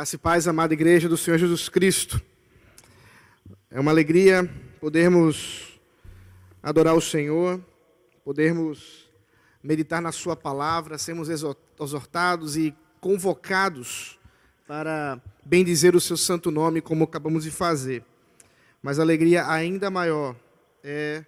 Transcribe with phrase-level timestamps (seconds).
[0.00, 2.22] Graça e paz, amada igreja do Senhor Jesus Cristo.
[3.70, 5.78] É uma alegria podermos
[6.62, 7.62] adorar o Senhor,
[8.24, 9.10] podermos
[9.62, 14.18] meditar na Sua palavra, sermos exortados e convocados
[14.66, 18.02] para bendizer o Seu santo nome, como acabamos de fazer.
[18.80, 20.34] Mas a alegria ainda maior
[20.82, 21.26] é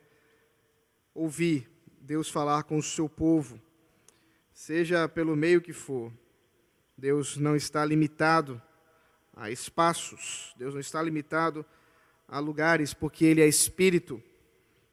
[1.14, 3.60] ouvir Deus falar com o seu povo,
[4.54, 6.10] seja pelo meio que for
[6.96, 8.60] Deus não está limitado
[9.34, 11.64] a espaços, Deus não está limitado
[12.28, 14.22] a lugares, porque Ele é Espírito.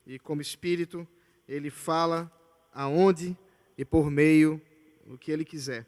[0.06, 1.08] E como Espírito,
[1.48, 2.32] Ele fala
[2.74, 3.38] aonde
[3.78, 4.62] e por meio
[5.06, 5.86] do que Ele quiser.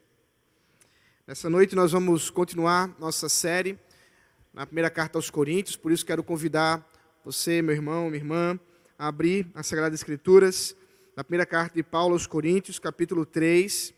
[1.26, 3.78] Nessa noite nós vamos continuar nossa série
[4.52, 6.86] na primeira carta aos Coríntios, por isso quero convidar
[7.24, 8.60] você, meu irmão, minha irmã,
[8.98, 10.76] a abrir as Sagradas Escrituras,
[11.16, 13.94] na primeira carta de Paulo aos Coríntios, capítulo 3.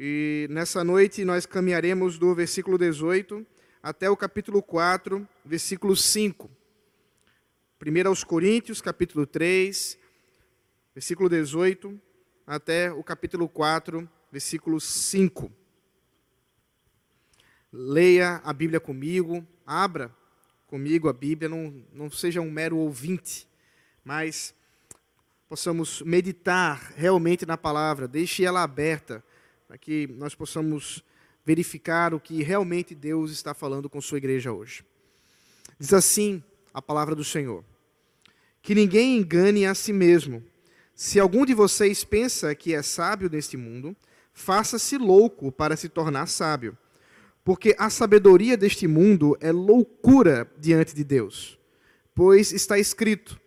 [0.00, 3.44] E nessa noite nós caminharemos do versículo 18
[3.82, 6.48] até o capítulo 4, versículo 5.
[7.80, 9.98] Primeiro aos Coríntios, capítulo 3,
[10.94, 12.00] versículo 18
[12.46, 15.50] até o capítulo 4, versículo 5.
[17.72, 20.14] Leia a Bíblia comigo, abra
[20.68, 23.48] comigo a Bíblia, não, não seja um mero ouvinte,
[24.04, 24.54] mas
[25.48, 29.24] possamos meditar realmente na palavra, deixe ela aberta
[29.68, 31.04] para que nós possamos
[31.44, 34.82] verificar o que realmente Deus está falando com sua igreja hoje.
[35.78, 37.62] Diz assim a palavra do Senhor:
[38.62, 40.42] Que ninguém engane a si mesmo.
[40.94, 43.94] Se algum de vocês pensa que é sábio neste mundo,
[44.32, 46.76] faça-se louco para se tornar sábio.
[47.44, 51.58] Porque a sabedoria deste mundo é loucura diante de Deus.
[52.14, 53.38] Pois está escrito: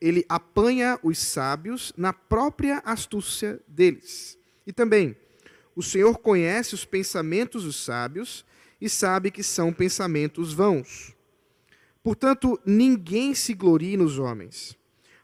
[0.00, 4.38] Ele apanha os sábios na própria astúcia deles.
[4.66, 5.14] E também,
[5.78, 8.44] o Senhor conhece os pensamentos dos sábios
[8.80, 11.14] e sabe que são pensamentos vãos.
[12.02, 14.76] Portanto, ninguém se glorie nos homens,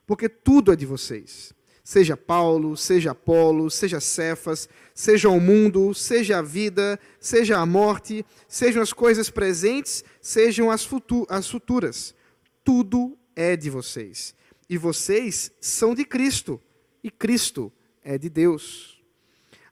[0.06, 1.52] porque tudo é de vocês.
[1.82, 8.24] Seja Paulo, seja Apolo, seja Cefas, seja o mundo, seja a vida, seja a morte,
[8.46, 10.88] sejam as coisas presentes, sejam as,
[11.30, 12.14] as futuras.
[12.62, 14.36] Tudo é de vocês.
[14.70, 16.60] E vocês são de Cristo,
[17.02, 17.72] e Cristo
[18.04, 18.94] é de Deus.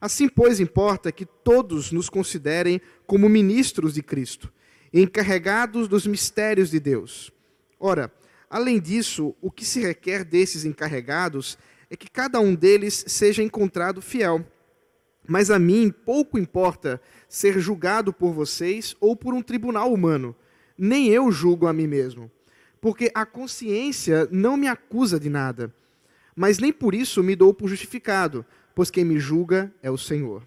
[0.03, 4.51] Assim, pois, importa que todos nos considerem como ministros de Cristo,
[4.91, 7.31] encarregados dos mistérios de Deus.
[7.79, 8.11] Ora,
[8.49, 11.57] além disso, o que se requer desses encarregados
[11.89, 14.45] é que cada um deles seja encontrado fiel.
[15.25, 20.35] Mas a mim pouco importa ser julgado por vocês ou por um tribunal humano.
[20.77, 22.29] Nem eu julgo a mim mesmo,
[22.81, 25.73] porque a consciência não me acusa de nada.
[26.35, 30.43] Mas nem por isso me dou por justificado pois quem me julga é o Senhor.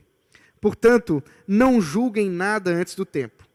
[0.61, 3.47] Portanto, não julguem nada antes do tempo,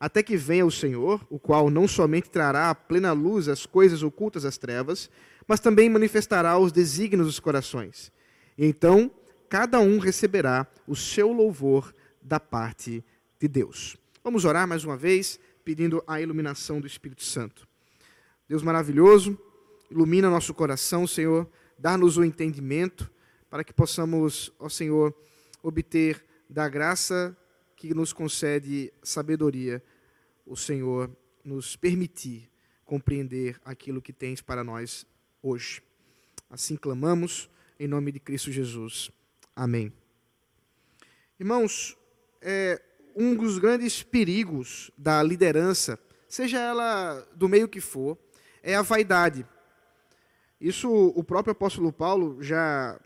[0.00, 4.02] até que venha o Senhor, o qual não somente trará à plena luz as coisas
[4.02, 5.10] ocultas às trevas,
[5.46, 8.10] mas também manifestará os desígnios dos corações.
[8.58, 9.10] E então,
[9.48, 13.04] cada um receberá o seu louvor da parte
[13.38, 13.96] de Deus.
[14.24, 17.66] Vamos orar mais uma vez, pedindo a iluminação do Espírito Santo.
[18.48, 19.38] Deus maravilhoso,
[19.90, 21.48] ilumina nosso coração, Senhor,
[21.78, 23.10] dá-nos o entendimento
[23.50, 25.14] para que possamos, ó Senhor,
[25.62, 27.36] obter da graça
[27.76, 29.82] que nos concede sabedoria,
[30.44, 31.10] o Senhor
[31.44, 32.50] nos permitir
[32.84, 35.06] compreender aquilo que tens para nós
[35.42, 35.82] hoje.
[36.48, 39.10] Assim clamamos, em nome de Cristo Jesus.
[39.54, 39.92] Amém.
[41.38, 41.96] Irmãos,
[42.40, 42.80] é,
[43.14, 45.98] um dos grandes perigos da liderança,
[46.28, 48.16] seja ela do meio que for,
[48.62, 49.46] é a vaidade.
[50.60, 52.98] Isso o próprio apóstolo Paulo já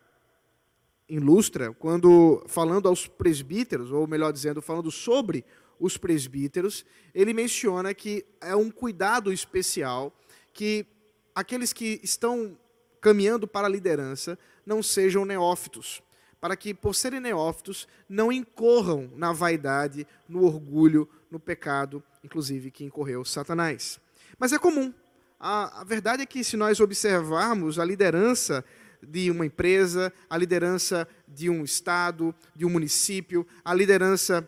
[1.10, 5.44] ilustra quando, falando aos presbíteros, ou melhor dizendo, falando sobre
[5.78, 10.12] os presbíteros, ele menciona que é um cuidado especial
[10.52, 10.86] que
[11.34, 12.56] aqueles que estão
[13.00, 16.02] caminhando para a liderança não sejam neófitos,
[16.40, 22.84] para que, por serem neófitos, não incorram na vaidade, no orgulho, no pecado, inclusive que
[22.84, 23.98] incorreu Satanás.
[24.38, 24.92] Mas é comum.
[25.38, 28.64] A, a verdade é que, se nós observarmos a liderança
[29.02, 34.46] de uma empresa, a liderança de um estado, de um município, a liderança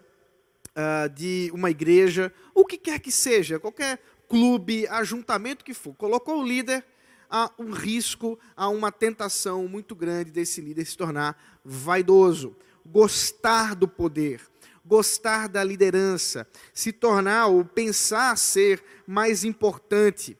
[0.71, 6.41] uh, de uma igreja, o que quer que seja, qualquer clube, ajuntamento que for, colocou
[6.41, 6.85] o líder,
[7.31, 12.55] há um risco, há uma tentação muito grande desse líder se tornar vaidoso,
[12.85, 14.41] gostar do poder,
[14.85, 20.37] gostar da liderança, se tornar ou pensar ser mais importante.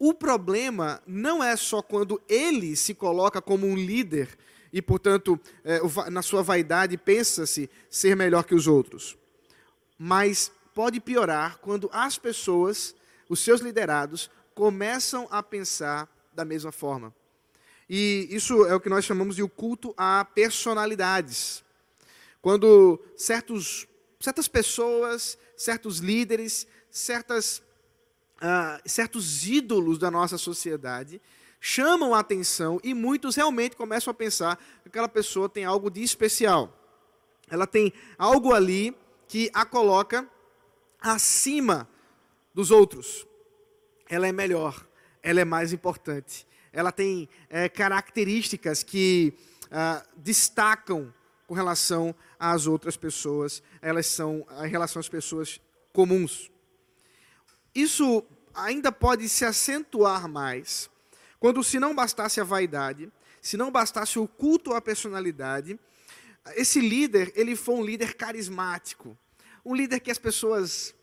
[0.00, 4.36] O problema não é só quando ele se coloca como um líder
[4.72, 5.78] e, portanto, é,
[6.10, 9.16] na sua vaidade pensa-se ser melhor que os outros.
[10.02, 12.94] mas pode piorar quando as pessoas,
[13.28, 17.14] os seus liderados, começam a pensar da mesma forma.
[17.86, 21.62] E isso é o que nós chamamos de o culto a personalidades.
[22.40, 23.86] Quando certos,
[24.18, 27.62] certas pessoas, certos líderes, certas,
[28.40, 31.20] uh, certos ídolos da nossa sociedade
[31.60, 36.02] chamam a atenção e muitos realmente começam a pensar que aquela pessoa tem algo de
[36.02, 36.74] especial.
[37.50, 38.96] Ela tem algo ali
[39.28, 40.28] que a coloca
[41.00, 41.88] acima
[42.54, 43.26] dos outros.
[44.08, 44.86] Ela é melhor,
[45.22, 46.46] ela é mais importante.
[46.72, 49.34] Ela tem é, características que
[49.70, 51.12] ah, destacam
[51.46, 53.62] com relação às outras pessoas.
[53.82, 55.60] Elas são em relação às pessoas
[55.92, 56.50] comuns.
[57.74, 58.24] Isso
[58.54, 60.90] ainda pode se acentuar mais
[61.38, 65.78] quando, se não bastasse a vaidade, se não bastasse o culto à personalidade,
[66.54, 69.16] esse líder, ele foi um líder carismático.
[69.64, 70.94] Um líder que as pessoas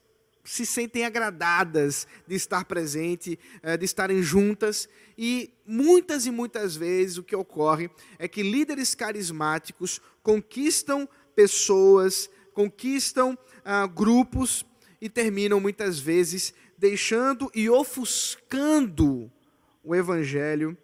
[0.43, 4.87] se sentem agradadas de estar presente, eh, de estarem juntas.
[5.17, 13.37] E muitas e muitas vezes o que ocorre é que líderes carismáticos conquistam pessoas, conquistam
[13.65, 14.63] ah, grupos
[15.01, 19.31] e terminam muitas vezes deixando e ofuscando
[19.83, 20.77] o evangelho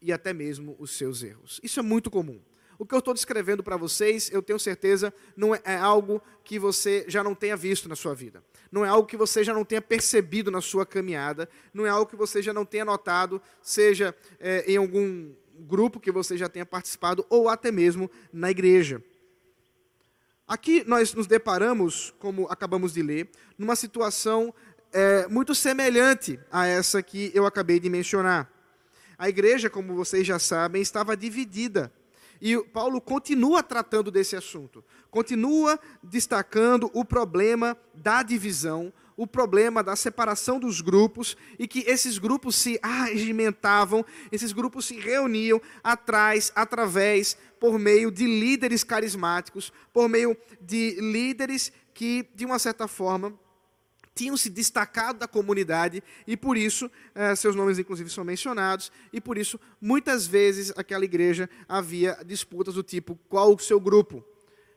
[0.00, 1.60] e até mesmo os seus erros.
[1.62, 2.40] Isso é muito comum.
[2.78, 6.60] O que eu estou descrevendo para vocês, eu tenho certeza, não é, é algo que
[6.60, 8.42] você já não tenha visto na sua vida.
[8.70, 11.48] Não é algo que você já não tenha percebido na sua caminhada.
[11.74, 16.12] Não é algo que você já não tenha notado, seja é, em algum grupo que
[16.12, 19.02] você já tenha participado ou até mesmo na igreja.
[20.48, 23.28] Aqui nós nos deparamos, como acabamos de ler,
[23.58, 24.54] numa situação
[24.90, 28.50] é, muito semelhante a essa que eu acabei de mencionar.
[29.18, 31.92] A igreja, como vocês já sabem, estava dividida.
[32.40, 39.96] E Paulo continua tratando desse assunto, continua destacando o problema da divisão, o problema da
[39.96, 47.36] separação dos grupos e que esses grupos se arregimentavam, esses grupos se reuniam atrás, através,
[47.60, 53.38] por meio de líderes carismáticos, por meio de líderes que, de uma certa forma,
[54.14, 59.20] tinham se destacado da comunidade e por isso eh, seus nomes inclusive são mencionados e
[59.20, 64.24] por isso muitas vezes aquela igreja havia disputas do tipo qual o seu grupo,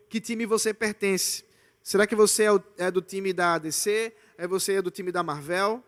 [0.08, 1.44] que time você pertence?
[1.82, 4.14] Será que você é, é do time da ADC?
[4.38, 5.84] É você é do time da Marvel?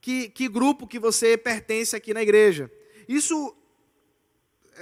[0.00, 2.70] Que, que grupo que você pertence aqui na igreja?
[3.08, 3.54] Isso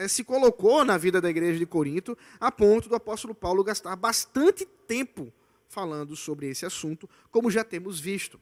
[0.08, 4.66] se colocou na vida da igreja de Corinto a ponto do apóstolo Paulo gastar bastante
[4.86, 5.32] tempo
[5.68, 8.40] falando sobre esse assunto, como já temos visto.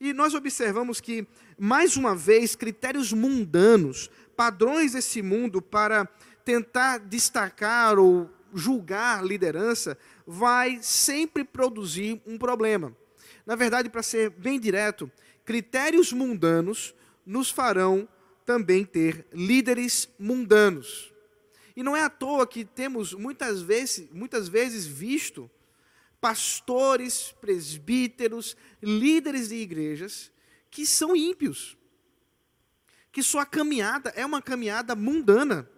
[0.00, 1.26] E nós observamos que,
[1.58, 6.08] mais uma vez, critérios mundanos, padrões desse mundo para
[6.44, 12.96] tentar destacar ou julgar liderança, vai sempre produzir um problema.
[13.44, 15.10] Na verdade, para ser bem direto,
[15.44, 16.94] critérios mundanos
[17.26, 18.08] nos farão
[18.48, 21.12] também ter líderes mundanos.
[21.76, 25.50] E não é à toa que temos muitas vezes, muitas vezes visto
[26.18, 30.32] pastores, presbíteros, líderes de igrejas
[30.70, 31.76] que são ímpios.
[33.12, 35.68] Que sua caminhada é uma caminhada mundana,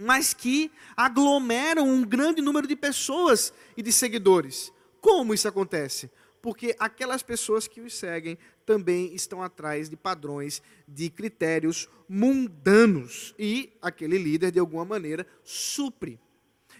[0.00, 4.72] mas que aglomeram um grande número de pessoas e de seguidores.
[5.00, 6.10] Como isso acontece?
[6.42, 8.36] Porque aquelas pessoas que os seguem
[8.68, 13.34] também estão atrás de padrões, de critérios mundanos.
[13.38, 16.20] E aquele líder, de alguma maneira, supre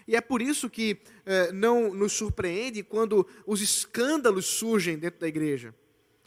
[0.09, 5.27] e é por isso que eh, não nos surpreende quando os escândalos surgem dentro da
[5.27, 5.71] igreja.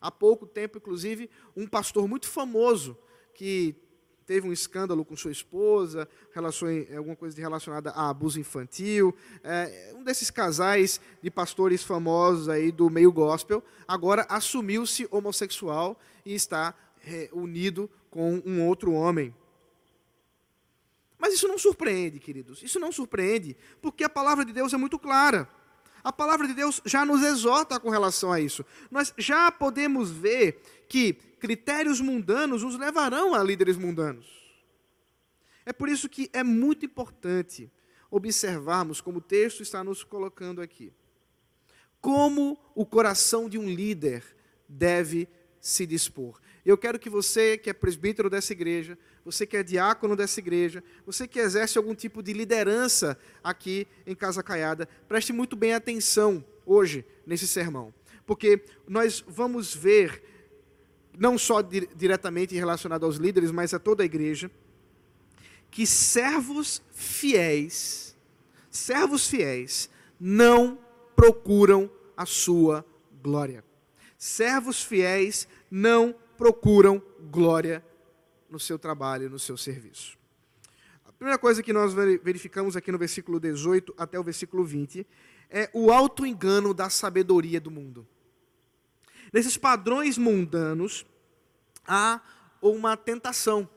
[0.00, 2.96] Há pouco tempo, inclusive, um pastor muito famoso
[3.34, 3.74] que
[4.26, 9.14] teve um escândalo com sua esposa, relações, eh, alguma coisa relacionada a abuso infantil.
[9.42, 16.34] É, um desses casais de pastores famosos aí do meio gospel, agora assumiu-se homossexual e
[16.34, 16.74] está
[17.06, 19.34] é, unido com um outro homem.
[21.18, 22.62] Mas isso não surpreende, queridos.
[22.62, 25.48] Isso não surpreende, porque a palavra de Deus é muito clara.
[26.02, 28.64] A palavra de Deus já nos exorta com relação a isso.
[28.90, 30.60] Nós já podemos ver
[30.92, 34.26] que critérios mundanos nos levarão a líderes mundanos.
[35.64, 37.72] É por isso que é muito importante
[38.10, 40.92] observarmos como o texto está nos colocando aqui.
[41.98, 44.22] Como o coração de um líder
[44.68, 45.26] deve
[45.58, 46.38] se dispor.
[46.62, 50.84] Eu quero que você, que é presbítero dessa igreja, você que é diácono dessa igreja,
[51.06, 56.44] você que exerce algum tipo de liderança aqui em Casa Caiada, preste muito bem atenção
[56.66, 57.94] hoje nesse sermão,
[58.26, 60.22] porque nós vamos ver,
[61.18, 64.50] não só di diretamente relacionado aos líderes, mas a toda a igreja,
[65.70, 68.16] que servos fiéis,
[68.70, 69.88] servos fiéis,
[70.20, 70.78] não
[71.16, 72.84] procuram a sua
[73.22, 73.64] glória.
[74.18, 77.84] Servos fiéis não procuram glória
[78.50, 80.18] no seu trabalho, no seu serviço.
[81.04, 85.06] A primeira coisa que nós verificamos aqui no versículo 18 até o versículo 20
[85.48, 88.06] é o auto-engano da sabedoria do mundo.
[89.32, 91.06] Nesses padrões mundanos,
[91.86, 92.20] há
[92.60, 93.68] uma tentação.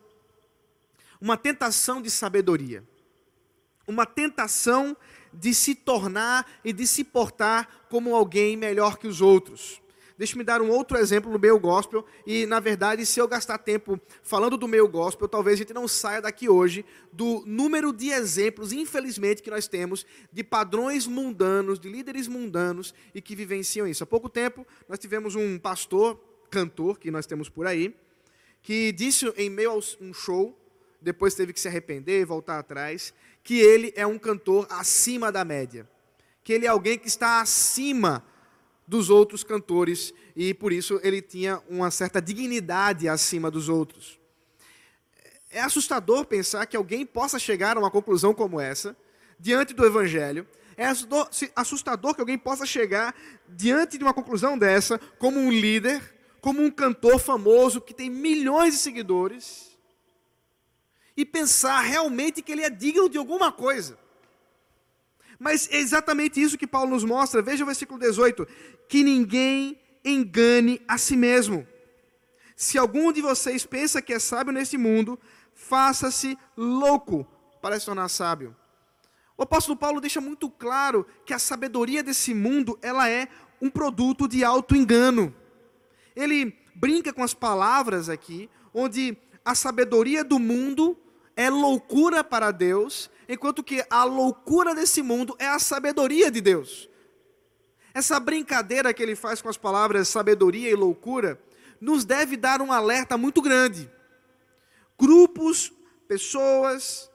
[1.20, 2.84] Uma tentação de sabedoria.
[3.88, 4.98] Uma tentação
[5.34, 9.82] de se tornar e de se portar como alguém melhor que os outros.
[10.18, 12.06] Deixa-me dar um outro exemplo no meu gospel.
[12.26, 15.88] E, na verdade, se eu gastar tempo falando do meu gospel, talvez a gente não
[15.88, 21.90] saia daqui hoje do número de exemplos, infelizmente, que nós temos de padrões mundanos, de
[21.90, 24.04] líderes mundanos e que vivenciam isso.
[24.04, 26.18] Há pouco tempo, nós tivemos um pastor,
[26.50, 27.94] cantor, que nós temos por aí,
[28.62, 30.58] que disse em meio a um show,
[31.02, 35.44] depois teve que se arrepender e voltar atrás, que ele é um cantor acima da
[35.44, 35.88] média.
[36.44, 38.26] Que ele é alguém que está acima
[38.88, 44.20] dos outros cantores e por isso ele tinha uma certa dignidade acima dos outros.
[45.50, 48.96] É assustador pensar que alguém possa chegar a uma conclusão como essa
[49.40, 50.48] diante do evangelho.
[50.78, 50.86] É
[51.56, 53.16] assustador que alguém possa chegar
[53.48, 58.74] diante de uma conclusão dessa como um líder, como um cantor famoso que tem milhões
[58.74, 59.76] de seguidores
[61.16, 63.98] e pensar realmente que ele é digno de alguma coisa.
[65.40, 67.42] Mas é exatamente isso que Paulo nos mostra.
[67.42, 68.48] Veja o versículo 18:
[68.88, 71.68] que ninguém engane a si mesmo.
[72.56, 75.20] Se algum de vocês pensa que é sábio nesse mundo,
[75.54, 77.28] faça-se louco
[77.62, 78.56] para se tornar sábio.
[79.38, 83.28] O apóstolo Paulo deixa muito claro que a sabedoria desse mundo, ela é
[83.62, 85.36] um produto de auto-engano.
[86.16, 90.98] Ele brinca com as palavras aqui, onde a sabedoria do mundo
[91.36, 96.90] é loucura para Deus, enquanto que a loucura desse mundo é a sabedoria de Deus.
[97.94, 101.42] Essa brincadeira que ele faz com as palavras sabedoria e loucura
[101.80, 103.90] nos deve dar um alerta muito grande.
[105.00, 105.72] Grupos,
[106.08, 107.10] pessoas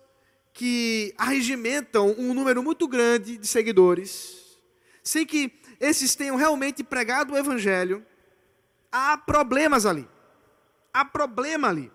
[0.52, 4.58] que arregimentam um número muito grande de seguidores,
[5.02, 8.04] sem que esses tenham realmente pregado o evangelho,
[8.92, 10.08] há problemas ali.
[10.92, 11.90] Há problema ali.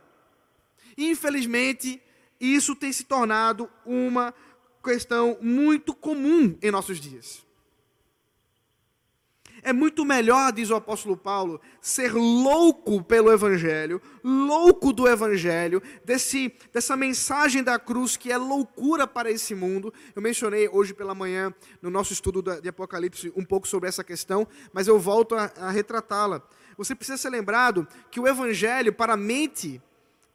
[0.98, 2.02] Infelizmente,
[2.40, 4.34] isso tem se tornado uma
[4.84, 7.46] questão muito comum em nossos dias.
[9.66, 16.54] É muito melhor, diz o apóstolo Paulo, ser louco pelo Evangelho, louco do Evangelho, desse,
[16.72, 19.92] dessa mensagem da cruz que é loucura para esse mundo.
[20.16, 21.52] Eu mencionei hoje pela manhã,
[21.82, 25.72] no nosso estudo de Apocalipse, um pouco sobre essa questão, mas eu volto a, a
[25.72, 26.44] retratá-la.
[26.78, 29.82] Você precisa ser lembrado que o Evangelho, para a mente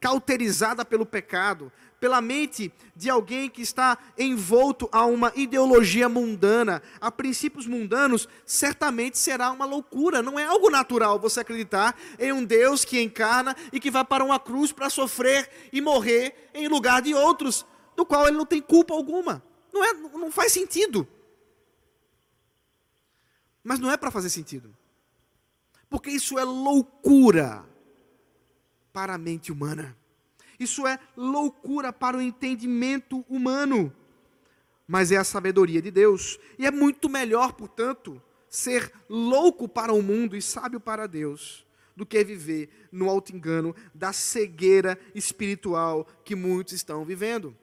[0.01, 7.11] cauterizada pelo pecado, pela mente de alguém que está envolto a uma ideologia mundana, a
[7.11, 10.23] princípios mundanos, certamente será uma loucura.
[10.23, 14.23] Não é algo natural você acreditar em um Deus que encarna e que vai para
[14.23, 17.63] uma cruz para sofrer e morrer em lugar de outros,
[17.95, 19.43] do qual ele não tem culpa alguma.
[19.71, 21.07] Não, é, não faz sentido.
[23.63, 24.75] Mas não é para fazer sentido.
[25.87, 27.69] Porque isso é loucura
[28.93, 29.95] para a mente humana.
[30.59, 33.93] Isso é loucura para o entendimento humano.
[34.87, 36.39] Mas é a sabedoria de Deus.
[36.59, 42.05] E é muito melhor, portanto, ser louco para o mundo e sábio para Deus do
[42.05, 47.55] que viver no auto-engano da cegueira espiritual que muitos estão vivendo.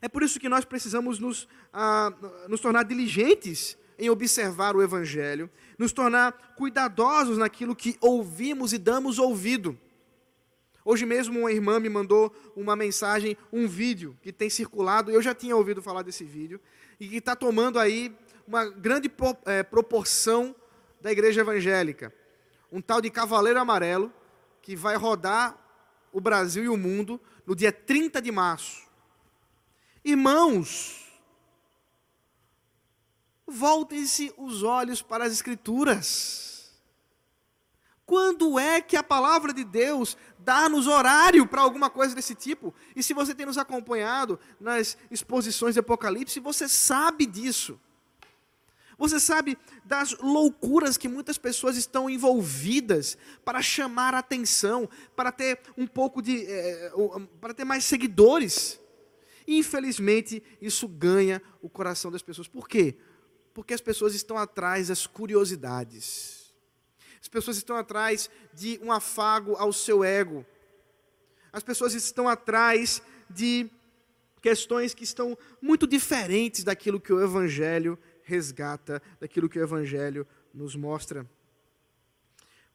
[0.00, 2.12] É por isso que nós precisamos nos, ah,
[2.48, 9.18] nos tornar diligentes em observar o Evangelho, nos tornar cuidadosos naquilo que ouvimos e damos
[9.18, 9.78] ouvido.
[10.90, 15.34] Hoje mesmo uma irmã me mandou uma mensagem, um vídeo que tem circulado, eu já
[15.34, 16.58] tinha ouvido falar desse vídeo,
[16.98, 18.10] e que está tomando aí
[18.46, 19.12] uma grande
[19.44, 20.56] é, proporção
[20.98, 22.10] da igreja evangélica.
[22.72, 24.10] Um tal de Cavaleiro Amarelo,
[24.62, 25.62] que vai rodar
[26.10, 28.88] o Brasil e o mundo no dia 30 de março.
[30.02, 31.06] Irmãos,
[33.46, 36.47] voltem-se os olhos para as Escrituras.
[38.08, 42.74] Quando é que a palavra de Deus dá-nos horário para alguma coisa desse tipo?
[42.96, 47.78] E se você tem nos acompanhado nas exposições de Apocalipse, você sabe disso.
[48.96, 55.86] Você sabe das loucuras que muitas pessoas estão envolvidas para chamar atenção, para ter um
[55.86, 56.46] pouco de.
[56.46, 56.90] É,
[57.42, 58.80] para ter mais seguidores.
[59.46, 62.48] Infelizmente, isso ganha o coração das pessoas.
[62.48, 62.96] Por quê?
[63.52, 66.37] Porque as pessoas estão atrás das curiosidades
[67.20, 70.44] as pessoas estão atrás de um afago ao seu ego.
[71.52, 73.70] As pessoas estão atrás de
[74.40, 77.98] questões que estão muito diferentes daquilo que o Evangelho
[78.28, 81.26] resgata daquilo que o Evangelho nos mostra.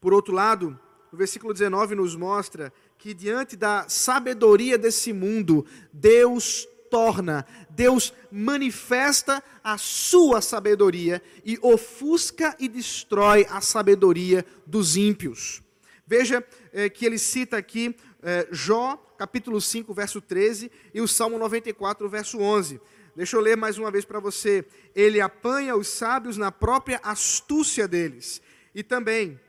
[0.02, 0.78] Por outro lado,
[1.12, 9.44] o versículo 19 nos mostra que diante da sabedoria desse mundo, Deus torna, Deus manifesta
[9.64, 15.64] a sua sabedoria e ofusca e destrói a sabedoria dos ímpios.
[16.06, 21.40] Veja é, que ele cita aqui é, Jó, capítulo 5, verso 13, e o Salmo
[21.40, 22.80] 94, verso 11.
[23.16, 24.64] Deixa eu ler mais uma vez para você.
[24.94, 28.40] Ele apanha os sábios na própria astúcia deles.
[28.76, 29.40] E também,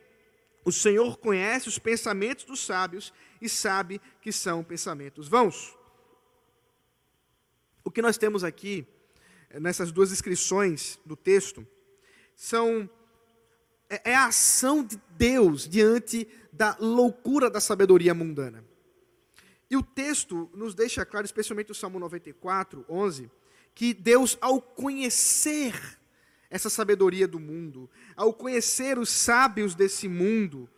[0.64, 5.83] o Senhor conhece os pensamentos dos sábios e sabe que são pensamentos vãos.
[7.84, 8.86] O que nós temos aqui,
[9.50, 11.66] eh, nessas duas inscrições do texto,
[12.34, 12.88] são
[13.88, 18.64] é, é a ação de Deus diante da loucura da sabedoria mundana.
[19.70, 23.30] E o texto nos deixa claro, especialmente o Salmo 94, 11,
[23.74, 25.74] que Deus, ao conhecer
[26.48, 30.68] essa sabedoria do mundo, ao conhecer os sábios desse mundo,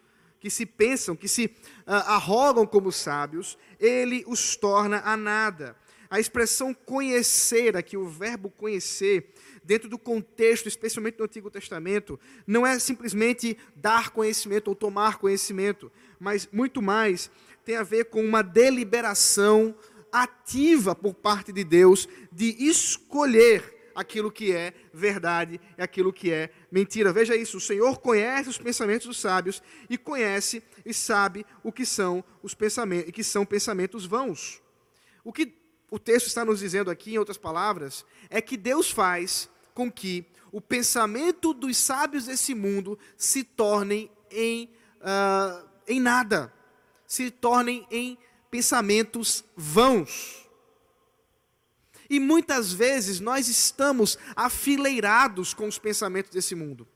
[0.41, 5.77] que se pensam, que se uh, arrogam como sábios, ele os torna a nada.
[6.09, 9.33] A expressão conhecer, aqui o verbo conhecer,
[9.65, 15.91] dentro do contexto, especialmente no Antigo Testamento, não é simplesmente dar conhecimento ou tomar conhecimento,
[16.21, 17.31] mas muito mais
[17.65, 19.75] tem a ver com uma deliberação
[20.13, 26.51] ativa por parte de Deus de escolher aquilo que é verdade e aquilo que é
[26.71, 27.13] mentira.
[27.13, 31.87] Veja isso, o Senhor conhece os pensamentos dos sábios e conhece e sabe o que
[31.87, 34.63] são os pensamentos, que são pensamentos vãos.
[35.25, 39.49] O que o texto está nos dizendo aqui, em outras palavras, é que Deus faz
[39.73, 46.53] com que o pensamento dos sábios desse mundo se tornem em, uh, em nada,
[47.07, 48.19] se tornem em
[48.51, 50.49] pensamentos vãos.
[52.09, 56.87] E muitas vezes nós estamos afileirados com os pensamentos desse mundo.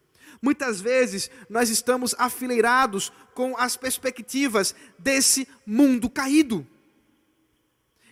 [0.40, 6.66] Muitas vezes nós estamos afileirados com as perspectivas desse mundo caído.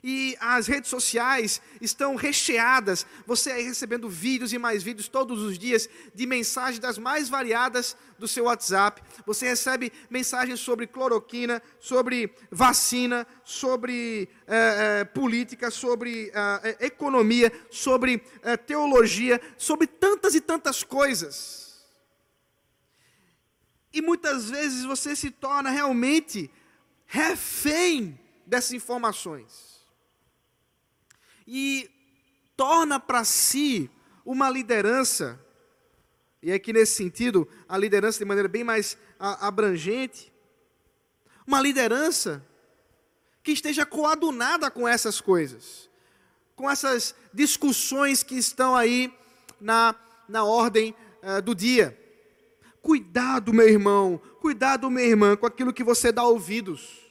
[0.03, 5.59] E as redes sociais estão recheadas, você aí recebendo vídeos e mais vídeos todos os
[5.59, 9.03] dias de mensagens das mais variadas do seu WhatsApp.
[9.27, 16.31] Você recebe mensagens sobre cloroquina, sobre vacina, sobre é, é, política, sobre
[16.63, 18.19] é, economia, sobre
[18.67, 21.87] teologia, sobre tantas e tantas coisas.
[23.93, 26.51] E muitas vezes você se torna realmente
[27.07, 29.78] refém dessas informações
[31.51, 31.91] e
[32.55, 33.91] torna para si
[34.23, 35.41] uma liderança,
[36.43, 40.31] e aqui nesse sentido, a liderança de maneira bem mais abrangente,
[41.47, 42.47] uma liderança
[43.43, 45.89] que esteja coadunada com essas coisas,
[46.55, 49.11] com essas discussões que estão aí
[49.59, 49.95] na,
[50.29, 51.99] na ordem uh, do dia.
[52.83, 57.08] Cuidado, meu irmão, cuidado, minha irmã, com aquilo que você dá ouvidos.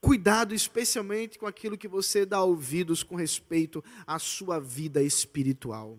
[0.00, 5.98] Cuidado especialmente com aquilo que você dá ouvidos com respeito à sua vida espiritual.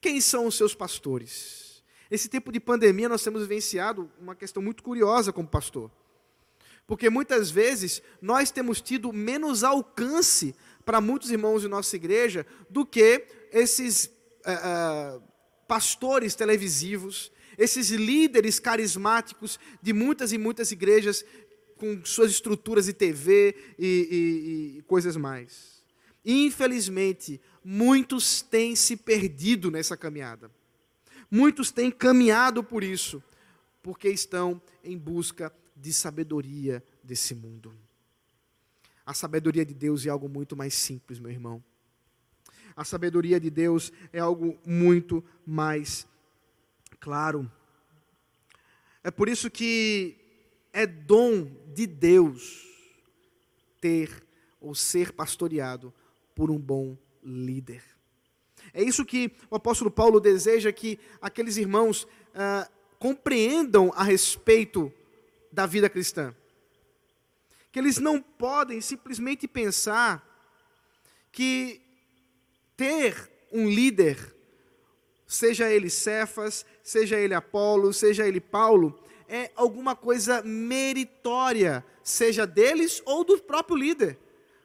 [0.00, 1.82] Quem são os seus pastores?
[2.10, 5.90] Esse tempo de pandemia nós temos vivenciado uma questão muito curiosa como pastor.
[6.86, 12.84] Porque muitas vezes nós temos tido menos alcance para muitos irmãos de nossa igreja do
[12.84, 14.06] que esses
[14.44, 15.22] uh,
[15.66, 21.24] pastores televisivos, esses líderes carismáticos de muitas e muitas igrejas
[21.76, 23.86] com suas estruturas de TV e,
[24.74, 25.82] e, e coisas mais.
[26.24, 30.50] Infelizmente, muitos têm se perdido nessa caminhada.
[31.30, 33.22] Muitos têm caminhado por isso,
[33.82, 37.74] porque estão em busca de sabedoria desse mundo.
[39.04, 41.62] A sabedoria de Deus é algo muito mais simples, meu irmão.
[42.74, 46.06] A sabedoria de Deus é algo muito mais
[46.98, 47.50] claro.
[49.02, 50.23] É por isso que
[50.74, 52.66] é dom de Deus
[53.80, 54.26] ter
[54.60, 55.94] ou ser pastoreado
[56.34, 57.82] por um bom líder.
[58.72, 64.92] É isso que o apóstolo Paulo deseja que aqueles irmãos ah, compreendam a respeito
[65.52, 66.34] da vida cristã.
[67.70, 70.26] Que eles não podem simplesmente pensar
[71.30, 71.80] que
[72.76, 74.34] ter um líder,
[75.26, 83.02] seja ele Cefas, seja ele Apolo, seja ele Paulo, é alguma coisa meritória, seja deles
[83.04, 84.18] ou do próprio líder.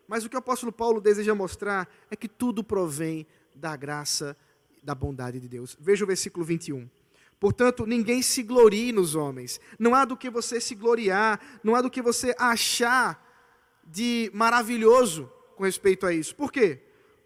[0.07, 4.35] Mas o que o apóstolo Paulo deseja mostrar é que tudo provém da graça,
[4.81, 5.77] da bondade de Deus.
[5.79, 6.89] Veja o versículo 21.
[7.39, 9.61] Portanto, ninguém se glorie nos homens.
[9.77, 13.25] Não há do que você se gloriar, não há do que você achar
[13.85, 16.35] de maravilhoso com respeito a isso.
[16.35, 16.79] Por quê?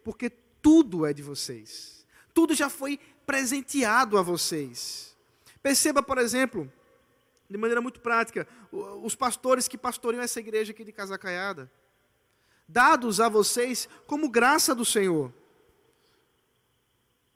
[0.04, 0.30] Porque
[0.62, 2.06] tudo é de vocês.
[2.34, 5.15] Tudo já foi presenteado a vocês.
[5.62, 6.72] Perceba, por exemplo,
[7.54, 11.72] de maneira muito prática, os pastores que pastoreiam essa igreja aqui de Casacaiada,
[12.68, 15.32] dados a vocês como graça do Senhor.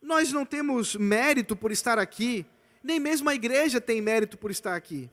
[0.01, 2.47] Nós não temos mérito por estar aqui,
[2.81, 5.07] nem mesmo a igreja tem mérito por estar aqui.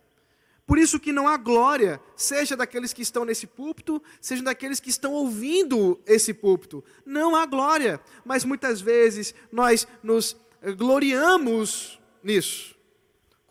[0.66, 4.88] Por isso que não há glória, seja daqueles que estão nesse púlpito, seja daqueles que
[4.88, 6.82] estão ouvindo esse púlpito.
[7.04, 10.34] Não há glória, mas muitas vezes nós nos
[10.78, 12.73] gloriamos nisso.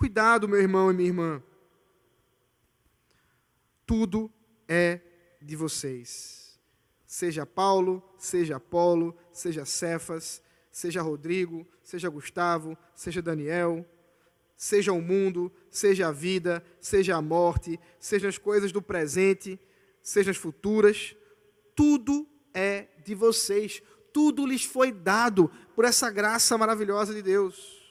[0.03, 1.41] Cuidado, meu irmão e minha irmã.
[3.85, 4.29] Tudo
[4.67, 4.99] é
[5.41, 6.59] de vocês.
[7.05, 13.89] Seja Paulo, seja Apolo, seja Cefas, seja Rodrigo, seja Gustavo, seja Daniel,
[14.57, 19.57] seja o mundo, seja a vida, seja a morte, seja as coisas do presente,
[20.01, 21.15] seja as futuras,
[21.73, 27.82] tudo é de vocês, tudo lhes foi dado por essa graça maravilhosa de Deus.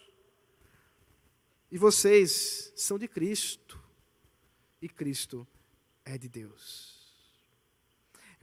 [1.73, 3.81] E vocês são de Cristo,
[4.83, 5.49] e Cristo
[6.05, 6.93] é de Deus.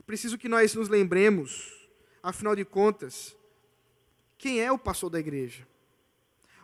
[0.00, 1.88] É preciso que nós nos lembremos,
[2.20, 3.36] afinal de contas,
[4.36, 5.64] quem é o pastor da igreja?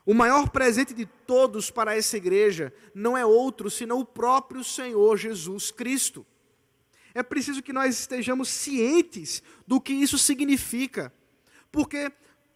[0.05, 5.17] O maior presente de todos para essa igreja não é outro senão o próprio Senhor
[5.17, 6.27] Jesus Cristo.
[7.15, 11.15] É preciso que nós estejamos cientes do que isso significa,
[11.71, 12.11] porque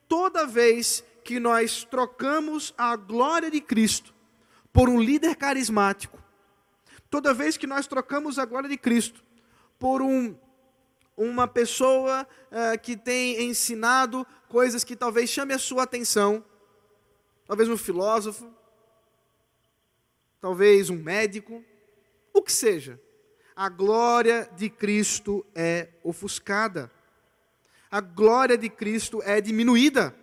[0.09, 4.15] toda vez que nós trocamos a glória de Cristo
[4.73, 6.23] por um líder carismático,
[7.11, 9.23] toda vez que nós trocamos a glória de Cristo
[9.79, 10.37] por um,
[11.17, 16.45] uma pessoa uh, que tem ensinado coisas que talvez chame a sua atenção,
[17.47, 18.53] talvez um filósofo,
[20.41, 21.65] talvez um médico,
[22.33, 23.01] o que seja,
[23.55, 26.91] a glória de Cristo é ofuscada,
[27.91, 30.15] a glória de Cristo é diminuída.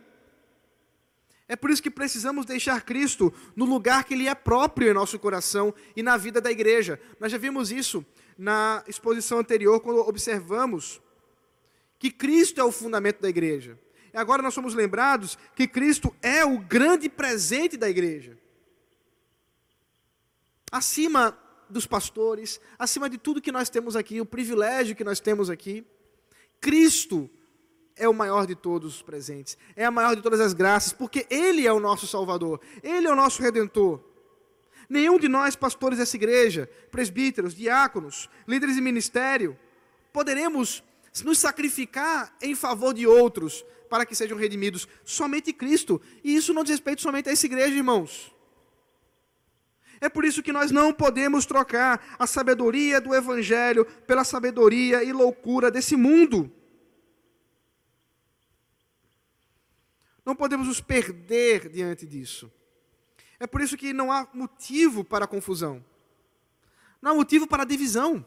[1.47, 5.17] É por isso que precisamos deixar Cristo no lugar que lhe é próprio em nosso
[5.17, 6.99] coração e na vida da igreja.
[7.19, 8.05] Nós já vimos isso
[8.37, 11.01] na exposição anterior, quando observamos
[11.97, 13.79] que Cristo é o fundamento da igreja.
[14.13, 18.37] E agora nós somos lembrados que Cristo é o grande presente da igreja.
[20.69, 21.37] Acima
[21.69, 25.85] dos pastores, acima de tudo que nós temos aqui, o privilégio que nós temos aqui,
[26.59, 27.29] Cristo
[27.97, 31.25] é o maior de todos os presentes, é a maior de todas as graças, porque
[31.29, 34.01] Ele é o nosso Salvador, Ele é o nosso Redentor.
[34.89, 39.57] Nenhum de nós, pastores dessa igreja, presbíteros, diáconos, líderes de ministério,
[40.13, 40.83] poderemos
[41.23, 44.87] nos sacrificar em favor de outros para que sejam redimidos.
[45.03, 46.01] Somente Cristo.
[46.23, 48.33] E isso não diz respeito somente a essa igreja, irmãos.
[49.99, 55.11] É por isso que nós não podemos trocar a sabedoria do Evangelho pela sabedoria e
[55.11, 56.51] loucura desse mundo.
[60.27, 62.51] Não podemos nos perder diante disso.
[63.39, 65.81] É por isso que não há motivo para confusão.
[67.01, 68.25] Não há motivo para divisão.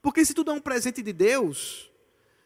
[0.00, 1.92] Porque se tudo é um presente de Deus,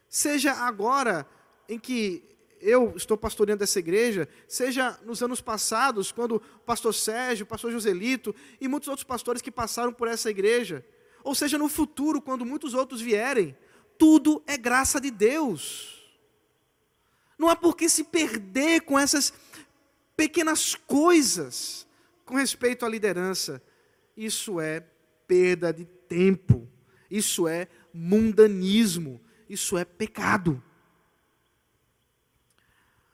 [0.08, 1.24] seja agora
[1.68, 2.24] em que
[2.60, 7.70] eu estou pastoreando essa igreja, seja nos anos passados, quando o pastor Sérgio, o pastor
[7.70, 10.84] Joselito e muitos outros pastores que passaram por essa igreja,
[11.22, 13.56] ou seja no futuro, quando muitos outros vierem,
[13.96, 15.97] tudo é graça de Deus.
[17.38, 19.32] Não há por que se perder com essas
[20.16, 21.86] pequenas coisas
[22.24, 23.62] com respeito à liderança.
[24.16, 24.84] Isso é
[25.26, 26.68] perda de tempo.
[27.10, 30.62] Isso é mundanismo, isso é pecado.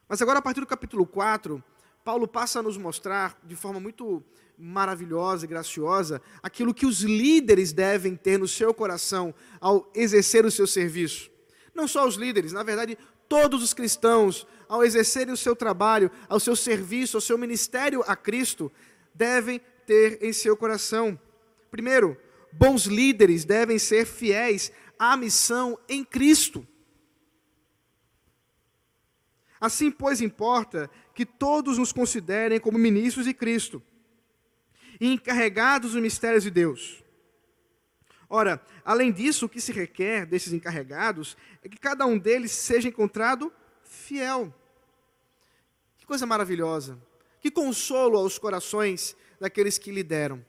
[0.09, 1.63] Mas agora, a partir do capítulo 4,
[2.05, 4.23] Paulo passa a nos mostrar, de forma muito
[4.59, 10.51] maravilhosa e graciosa, aquilo que os líderes devem ter no seu coração ao exercer o
[10.51, 11.31] seu serviço.
[11.75, 12.97] Não só os líderes, na verdade,
[13.29, 18.17] todos os cristãos, ao exercerem o seu trabalho, ao seu serviço, ao seu ministério a
[18.17, 18.73] Cristo,
[19.15, 21.19] devem ter em seu coração.
[21.71, 22.17] Primeiro,
[22.53, 26.67] bons líderes devem ser fiéis à missão em Cristo.
[29.61, 33.83] Assim, pois, importa que todos nos considerem como ministros de Cristo
[35.01, 37.04] e encarregados dos mistérios de Deus.
[38.35, 42.89] Ora, além disso, o que se requer desses encarregados é que cada um deles seja
[42.89, 43.53] encontrado
[43.85, 44.53] fiel.
[45.97, 46.99] Que coisa maravilhosa!
[47.41, 50.45] Que consolo aos corações daqueles que lideram.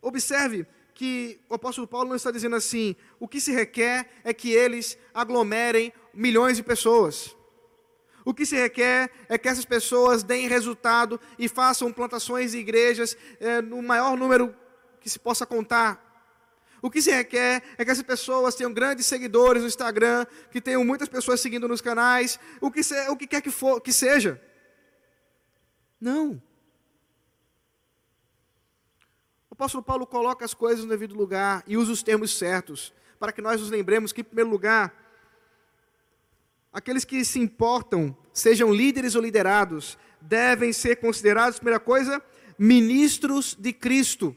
[0.00, 4.52] Observe que o apóstolo Paulo não está dizendo assim: o que se requer é que
[4.52, 7.36] eles aglomerem milhões de pessoas.
[8.24, 13.16] O que se requer é que essas pessoas deem resultado e façam plantações de igrejas
[13.40, 14.54] é, no maior número
[15.00, 16.03] que se possa contar.
[16.84, 20.84] O que se requer é que essas pessoas tenham grandes seguidores no Instagram, que tenham
[20.84, 24.38] muitas pessoas seguindo nos canais, o que, se, o que quer que, for, que seja.
[25.98, 26.42] Não.
[29.48, 33.32] O apóstolo Paulo coloca as coisas no devido lugar e usa os termos certos, para
[33.32, 34.94] que nós nos lembremos que, em primeiro lugar,
[36.70, 42.22] aqueles que se importam, sejam líderes ou liderados, devem ser considerados, primeira coisa,
[42.58, 44.36] ministros de Cristo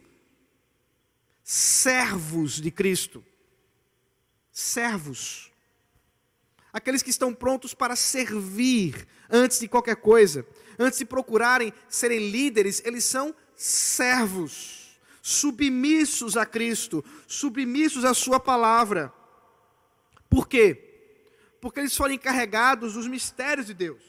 [1.49, 3.23] servos de Cristo.
[4.51, 5.49] Servos.
[6.73, 10.45] Aqueles que estão prontos para servir antes de qualquer coisa.
[10.77, 19.13] Antes de procurarem serem líderes, eles são servos, submissos a Cristo, submissos à Sua palavra.
[20.29, 20.83] Por quê?
[21.61, 24.03] Porque eles foram encarregados dos mistérios de Deus.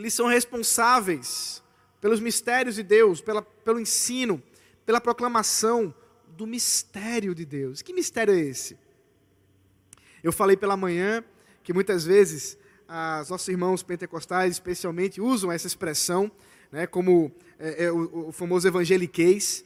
[0.00, 1.62] Eles são responsáveis
[2.00, 4.42] pelos mistérios de Deus, pela, pelo ensino,
[4.86, 5.94] pela proclamação
[6.28, 7.82] do mistério de Deus.
[7.82, 8.78] Que mistério é esse?
[10.22, 11.22] Eu falei pela manhã
[11.62, 12.58] que muitas vezes
[13.22, 16.30] os nossos irmãos pentecostais, especialmente, usam essa expressão,
[16.72, 19.64] né, como é, é, o, o, famoso evangeliquez,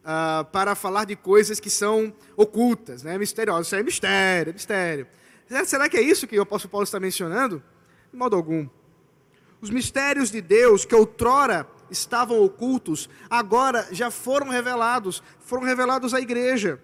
[0.00, 3.66] uh, para falar de coisas que são ocultas, né, misteriosas.
[3.66, 5.06] Isso é mistério, é mistério.
[5.66, 7.62] Será que é isso que o apóstolo Paulo está mencionando?
[8.10, 8.66] De modo algum.
[9.62, 16.20] Os mistérios de Deus que outrora estavam ocultos, agora já foram revelados, foram revelados à
[16.20, 16.82] igreja.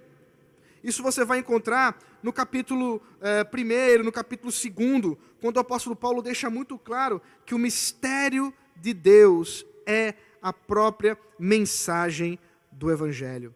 [0.85, 6.23] Isso você vai encontrar no capítulo 1, eh, no capítulo 2, quando o apóstolo Paulo
[6.23, 12.39] deixa muito claro que o mistério de Deus é a própria mensagem
[12.71, 13.53] do Evangelho.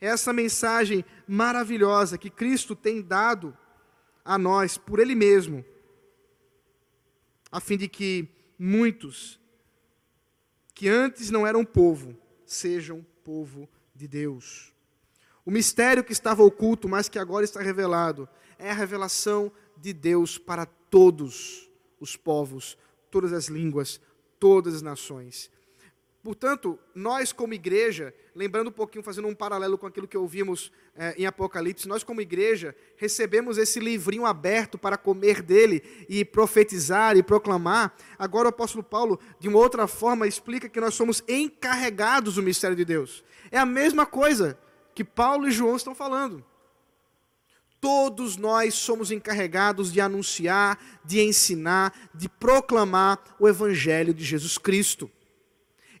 [0.00, 3.54] É essa mensagem maravilhosa que Cristo tem dado
[4.24, 5.62] a nós por Ele mesmo,
[7.52, 9.40] a fim de que muitos
[10.74, 14.72] que antes não eram povo, sejam povo de Deus.
[15.44, 20.38] O mistério que estava oculto, mas que agora está revelado, é a revelação de Deus
[20.38, 22.78] para todos os povos,
[23.10, 24.00] todas as línguas,
[24.38, 25.50] todas as nações.
[26.24, 31.14] Portanto, nós como igreja, lembrando um pouquinho, fazendo um paralelo com aquilo que ouvimos é,
[31.18, 37.22] em Apocalipse, nós como igreja recebemos esse livrinho aberto para comer dele e profetizar e
[37.22, 37.94] proclamar.
[38.18, 42.74] Agora o apóstolo Paulo, de uma outra forma, explica que nós somos encarregados do mistério
[42.74, 43.22] de Deus.
[43.50, 44.58] É a mesma coisa
[44.94, 46.42] que Paulo e João estão falando.
[47.82, 55.10] Todos nós somos encarregados de anunciar, de ensinar, de proclamar o evangelho de Jesus Cristo.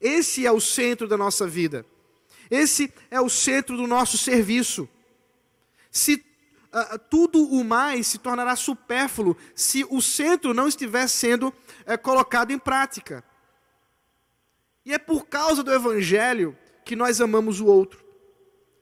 [0.04, 1.86] Esse é o centro da nossa vida.
[2.50, 4.86] Esse é o centro do nosso serviço.
[5.90, 6.22] Se
[6.74, 12.50] uh, tudo o mais se tornará supérfluo se o centro não estiver sendo uh, colocado
[12.50, 13.24] em prática.
[14.84, 18.04] E é por causa do Evangelho que nós amamos o outro.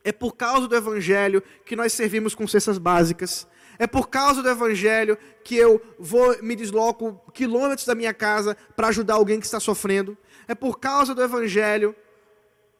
[0.02, 3.46] É por causa do Evangelho que nós servimos com cestas básicas.
[3.78, 8.88] É por causa do Evangelho que eu vou me desloco quilômetros da minha casa para
[8.88, 11.94] ajudar alguém que está sofrendo é por causa do Evangelho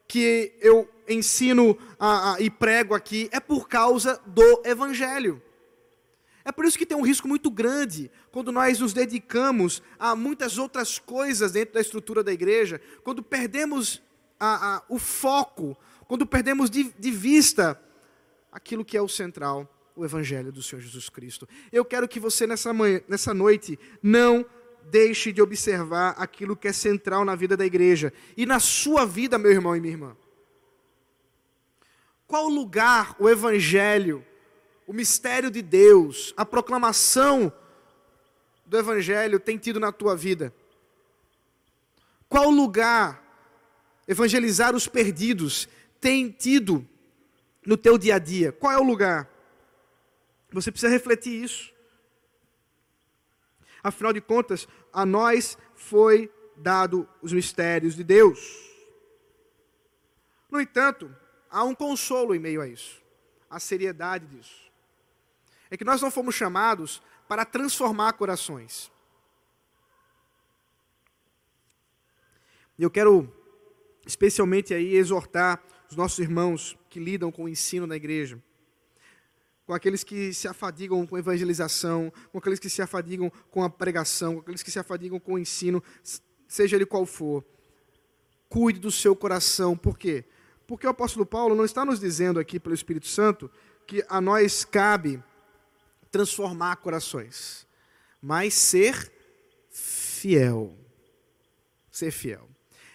[0.07, 5.41] que eu ensino a, a, e prego aqui, é por causa do Evangelho.
[6.45, 10.57] É por isso que tem um risco muito grande quando nós nos dedicamos a muitas
[10.57, 14.01] outras coisas dentro da estrutura da igreja, quando perdemos
[14.39, 17.81] a, o foco, quando perdemos de, de vista
[18.51, 21.47] aquilo que é o central, o Evangelho do Senhor Jesus Cristo.
[21.71, 24.45] Eu quero que você nessa, manhã, nessa noite não
[24.89, 29.37] deixe de observar aquilo que é central na vida da igreja e na sua vida,
[29.37, 30.17] meu irmão e minha irmã.
[32.27, 34.25] Qual lugar o Evangelho,
[34.87, 37.51] o mistério de Deus, a proclamação
[38.65, 40.53] do Evangelho tem tido na tua vida?
[42.29, 43.21] Qual lugar
[44.07, 45.67] evangelizar os perdidos
[45.99, 46.87] tem tido
[47.65, 48.51] no teu dia a dia?
[48.51, 49.29] Qual é o lugar?
[50.51, 51.72] Você precisa refletir isso.
[53.83, 58.71] Afinal de contas, a nós foi dado os mistérios de Deus.
[60.49, 61.13] No entanto,
[61.49, 63.01] há um consolo em meio a isso,
[63.49, 64.71] a seriedade disso.
[65.69, 68.91] É que nós não fomos chamados para transformar corações.
[72.79, 73.31] Eu quero
[74.05, 78.41] especialmente aí exortar os nossos irmãos que lidam com o ensino na igreja
[79.65, 83.69] com aqueles que se afadigam com a evangelização, com aqueles que se afadigam com a
[83.69, 85.81] pregação, com aqueles que se afadigam com o ensino,
[86.47, 87.43] seja ele qual for.
[88.49, 90.25] Cuide do seu coração, por quê?
[90.67, 93.49] Porque o apóstolo Paulo não está nos dizendo aqui pelo Espírito Santo
[93.87, 95.21] que a nós cabe
[96.11, 97.67] transformar corações,
[98.21, 99.11] mas ser
[99.69, 100.77] fiel.
[101.91, 102.47] Ser fiel.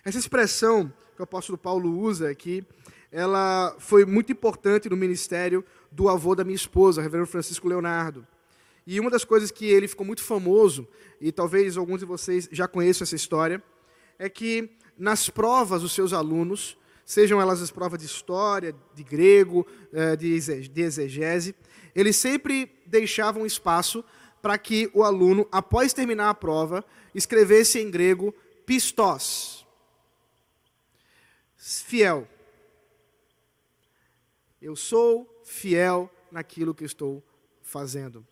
[0.05, 2.65] Essa expressão que o apóstolo Paulo usa aqui,
[3.11, 8.27] ela foi muito importante no ministério do avô da minha esposa, reverendo Francisco Leonardo.
[8.87, 10.88] E uma das coisas que ele ficou muito famoso,
[11.20, 13.62] e talvez alguns de vocês já conheçam essa história,
[14.18, 19.66] é que nas provas dos seus alunos, sejam elas as provas de história, de grego,
[19.92, 20.33] eh, de
[20.83, 21.55] exegese,
[21.94, 24.05] eles sempre deixavam espaço
[24.40, 29.66] para que o aluno, após terminar a prova, escrevesse em grego pistos.
[31.57, 32.29] Fiel.
[34.61, 37.23] Eu sou fiel naquilo que estou
[37.63, 38.25] fazendo.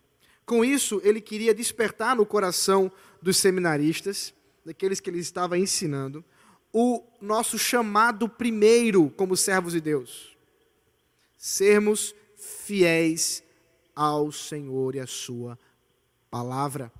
[0.45, 6.23] Com isso, ele queria despertar no coração dos seminaristas, daqueles que ele estava ensinando,
[6.71, 10.37] o nosso chamado primeiro como servos de Deus.
[11.35, 13.43] Sermos fiéis
[13.95, 15.57] ao Senhor e à Sua
[16.29, 16.91] palavra.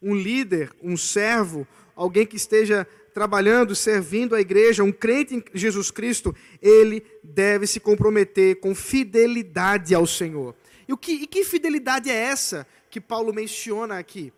[0.00, 5.90] Um líder, um servo, alguém que esteja trabalhando, servindo a igreja, um crente em Jesus
[5.90, 10.54] Cristo, ele deve se comprometer com fidelidade ao Senhor.
[10.88, 14.32] E, o que, e que fidelidade é essa que Paulo menciona aqui?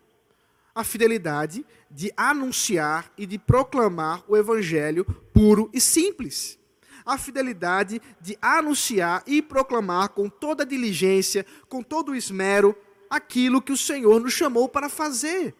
[0.75, 6.59] A fidelidade de anunciar e de proclamar o evangelho puro e simples.
[7.05, 12.75] A fidelidade de anunciar e proclamar com toda diligência, com todo esmero,
[13.09, 15.53] aquilo que o Senhor nos chamou para fazer.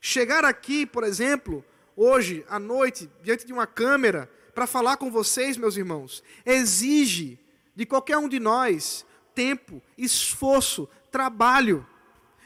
[0.00, 1.64] Chegar aqui, por exemplo,
[1.96, 7.38] hoje à noite, diante de uma câmera, para falar com vocês, meus irmãos, exige
[7.74, 11.86] de qualquer um de nós tempo, esforço, trabalho.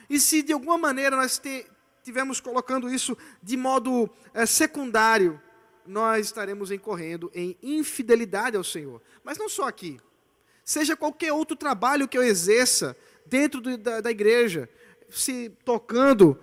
[0.08, 1.40] E se de alguma maneira nós
[1.98, 5.40] estivermos colocando isso de modo é, secundário,
[5.86, 9.00] nós estaremos incorrendo em infidelidade ao Senhor.
[9.24, 9.98] Mas não só aqui.
[10.64, 14.68] Seja qualquer outro trabalho que eu exerça dentro do, da, da igreja,
[15.10, 16.38] se tocando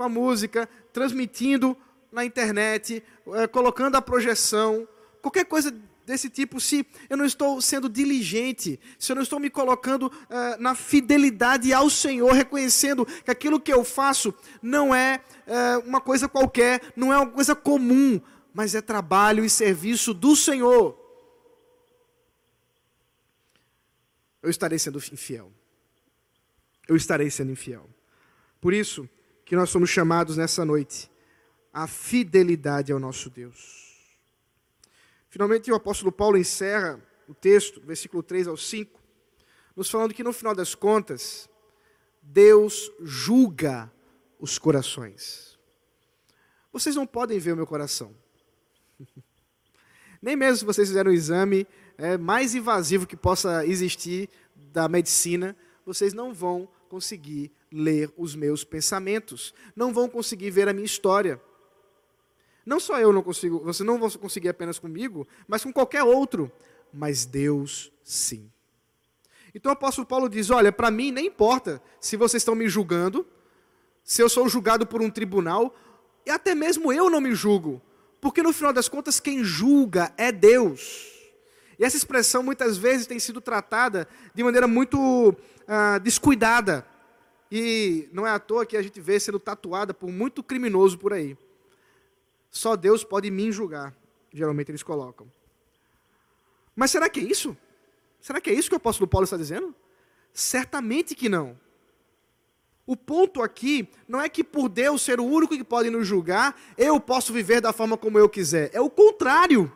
[0.00, 1.76] com a música, transmitindo
[2.10, 3.02] na internet,
[3.34, 4.88] é, colocando a projeção,
[5.20, 5.70] qualquer coisa
[6.06, 10.56] desse tipo, se eu não estou sendo diligente, se eu não estou me colocando é,
[10.56, 14.32] na fidelidade ao Senhor, reconhecendo que aquilo que eu faço
[14.62, 18.18] não é, é uma coisa qualquer, não é uma coisa comum,
[18.54, 20.98] mas é trabalho e serviço do Senhor.
[24.42, 25.52] Eu estarei sendo infiel.
[26.88, 27.86] Eu estarei sendo infiel.
[28.62, 29.06] Por isso
[29.50, 31.10] que nós somos chamados nessa noite
[31.72, 33.96] a fidelidade ao nosso Deus.
[35.28, 39.00] Finalmente, o apóstolo Paulo encerra o texto, versículo 3 ao 5,
[39.74, 41.50] nos falando que no final das contas,
[42.22, 43.92] Deus julga
[44.38, 45.58] os corações.
[46.72, 48.14] Vocês não podem ver o meu coração.
[50.22, 51.66] Nem mesmo se vocês fizerem um exame
[51.98, 55.56] é, mais invasivo que possa existir da medicina,
[55.92, 61.40] vocês não vão conseguir ler os meus pensamentos, não vão conseguir ver a minha história.
[62.64, 66.50] Não só eu não consigo, você não vai conseguir apenas comigo, mas com qualquer outro,
[66.92, 68.48] mas Deus sim.
[69.52, 73.26] Então o apóstolo Paulo diz: Olha, para mim nem importa se vocês estão me julgando,
[74.04, 75.74] se eu sou julgado por um tribunal,
[76.24, 77.82] e até mesmo eu não me julgo,
[78.20, 81.19] porque no final das contas quem julga é Deus.
[81.80, 85.34] E essa expressão muitas vezes tem sido tratada de maneira muito
[85.66, 86.86] ah, descuidada.
[87.50, 91.14] E não é à toa que a gente vê sendo tatuada por muito criminoso por
[91.14, 91.38] aí.
[92.50, 93.96] Só Deus pode me julgar.
[94.30, 95.26] Geralmente eles colocam.
[96.76, 97.56] Mas será que é isso?
[98.20, 99.74] Será que é isso que o apóstolo Paulo está dizendo?
[100.34, 101.58] Certamente que não.
[102.86, 106.60] O ponto aqui não é que por Deus ser o único que pode nos julgar,
[106.76, 108.68] eu posso viver da forma como eu quiser.
[108.74, 109.72] É o contrário.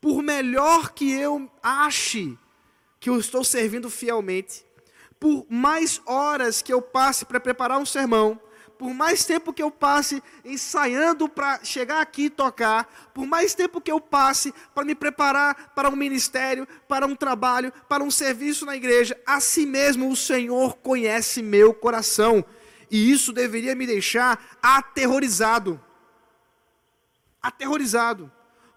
[0.00, 2.38] Por melhor que eu ache
[2.98, 4.64] que eu estou servindo fielmente,
[5.18, 8.40] por mais horas que eu passe para preparar um sermão,
[8.80, 13.78] por mais tempo que eu passe ensaiando para chegar aqui e tocar, por mais tempo
[13.78, 18.64] que eu passe para me preparar para um ministério, para um trabalho, para um serviço
[18.64, 22.42] na igreja, assim mesmo o Senhor conhece meu coração.
[22.90, 25.78] E isso deveria me deixar aterrorizado.
[27.42, 28.32] Aterrorizado.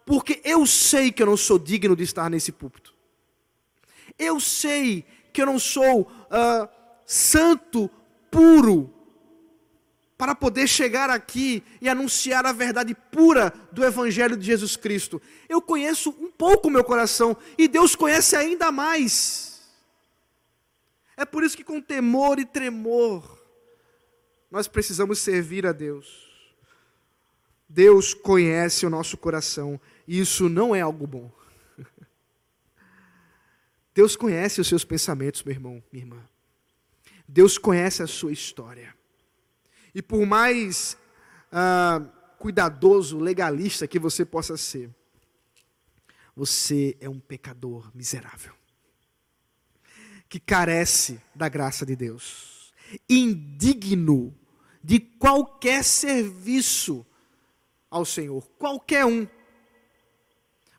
[0.05, 2.93] Porque eu sei que eu não sou digno de estar nesse púlpito.
[4.17, 6.69] Eu sei que eu não sou uh,
[7.05, 7.89] santo,
[8.29, 8.93] puro,
[10.17, 15.21] para poder chegar aqui e anunciar a verdade pura do Evangelho de Jesus Cristo.
[15.49, 19.61] Eu conheço um pouco o meu coração e Deus conhece ainda mais.
[21.17, 23.39] É por isso que, com temor e tremor,
[24.49, 26.31] nós precisamos servir a Deus.
[27.67, 31.31] Deus conhece o nosso coração e isso não é algo bom.
[33.93, 36.23] Deus conhece os seus pensamentos, meu irmão, minha irmã.
[37.27, 38.95] Deus conhece a sua história.
[39.93, 40.97] E por mais
[41.51, 42.01] ah,
[42.39, 44.89] cuidadoso, legalista que você possa ser,
[46.35, 48.53] você é um pecador miserável
[50.33, 52.73] que carece da graça de Deus,
[53.07, 54.35] indigno
[54.83, 57.05] de qualquer serviço
[57.87, 59.27] ao Senhor, qualquer um.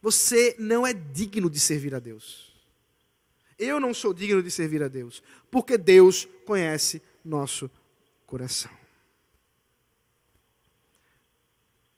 [0.05, 2.53] Você não é digno de servir a Deus.
[3.59, 7.71] Eu não sou digno de servir a Deus, porque Deus conhece nosso
[8.27, 8.71] coração.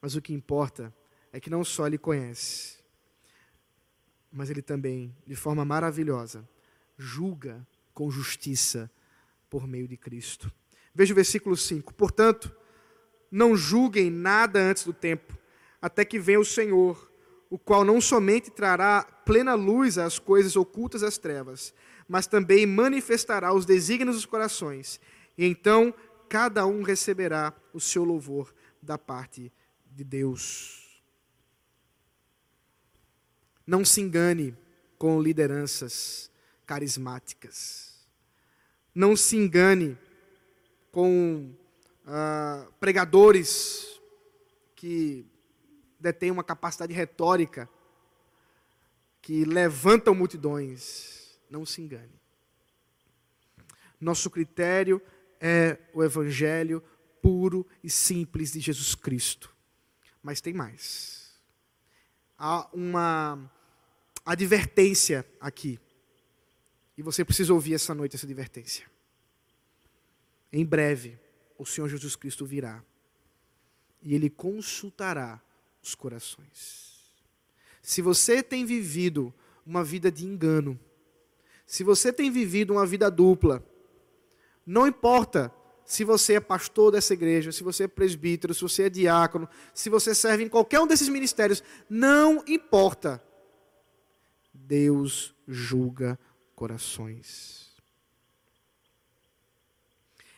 [0.01, 0.95] Mas o que importa
[1.33, 2.77] é que não só Ele conhece,
[4.31, 6.49] mas Ele também, de forma maravilhosa,
[6.97, 8.89] julga com justiça
[9.51, 10.53] por meio de Cristo.
[10.95, 11.93] Veja o versículo 5.
[11.93, 12.55] Portanto,
[13.33, 15.37] não julguem nada antes do tempo,
[15.83, 17.16] até que venha o Senhor,
[17.51, 21.73] o qual não somente trará plena luz às coisas ocultas das trevas,
[22.09, 25.01] mas também manifestará os desígnios dos corações,
[25.37, 25.95] e então
[26.29, 29.53] cada um receberá o seu louvor da parte
[29.91, 31.03] de Deus.
[33.67, 34.57] Não se engane
[34.99, 36.31] com lideranças
[36.65, 37.95] carismáticas.
[38.95, 39.99] Não se engane
[40.91, 41.53] com
[42.07, 44.01] ah, pregadores
[44.75, 45.27] que
[45.99, 47.69] detêm uma capacidade retórica,
[49.21, 51.39] que levantam multidões.
[51.51, 52.21] Não se engane.
[54.01, 55.01] Nosso critério
[55.41, 56.83] é o evangelho
[57.23, 59.55] puro e simples de Jesus Cristo.
[60.23, 61.35] Mas tem mais.
[62.39, 63.51] Há uma
[64.25, 65.81] advertência aqui.
[66.97, 68.87] E você precisa ouvir essa noite essa advertência.
[70.53, 71.19] Em breve,
[71.59, 72.83] o Senhor Jesus Cristo virá
[74.03, 75.43] e ele consultará
[75.87, 77.13] os corações.
[77.81, 79.33] Se você tem vivido
[79.65, 80.79] uma vida de engano,
[81.65, 83.65] se você tem vivido uma vida dupla,
[84.67, 85.53] não importa
[85.85, 89.89] se você é pastor dessa igreja, se você é presbítero, se você é diácono, se
[89.89, 93.23] você serve em qualquer um desses ministérios, não importa.
[94.53, 96.19] Deus julga
[96.57, 97.71] corações.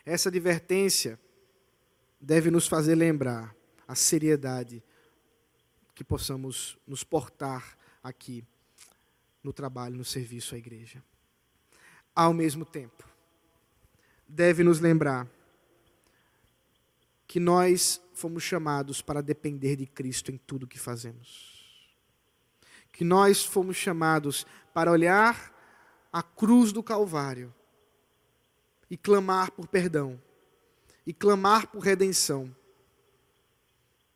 [0.05, 1.19] Essa advertência
[2.21, 3.55] deve nos fazer lembrar
[3.87, 4.83] a seriedade
[5.99, 8.41] que possamos nos portar aqui
[9.43, 11.03] no trabalho, no serviço à igreja.
[12.15, 13.05] Ao mesmo tempo,
[14.25, 15.27] deve nos lembrar
[17.27, 21.85] que nós fomos chamados para depender de Cristo em tudo que fazemos.
[22.93, 25.53] Que nós fomos chamados para olhar
[26.13, 27.53] a cruz do Calvário
[28.89, 30.17] e clamar por perdão
[31.05, 32.55] e clamar por redenção.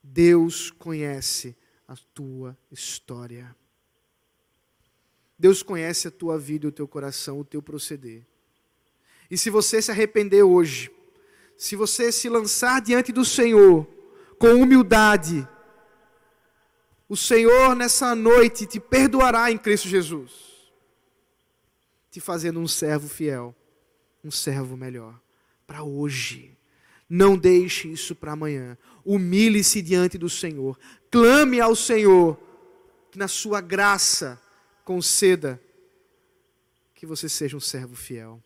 [0.02, 1.58] Deus conhece
[1.94, 3.56] a tua história.
[5.38, 8.26] Deus conhece a tua vida, o teu coração, o teu proceder.
[9.30, 10.92] E se você se arrepender hoje,
[11.58, 13.88] se você se lançar diante do Senhor
[14.38, 15.48] com humildade,
[17.08, 20.54] o Senhor nessa noite te perdoará em Cristo Jesus
[22.14, 23.56] te fazendo um servo fiel,
[24.24, 25.20] um servo melhor,
[25.66, 26.56] para hoje.
[27.10, 28.78] Não deixe isso para amanhã.
[29.04, 30.78] Humilhe-se diante do Senhor.
[31.14, 32.40] Clame ao Senhor
[33.12, 34.42] que na sua graça
[34.84, 35.62] conceda
[36.96, 38.44] que você seja um servo fiel.